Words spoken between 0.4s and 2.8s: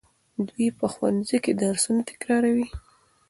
دوی په ښوونځي کې درسونه تکراروي.